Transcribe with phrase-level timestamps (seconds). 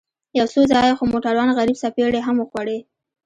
[0.37, 2.77] يو څو ځايه خو موټروان غريب څپېړې هم وخوړې.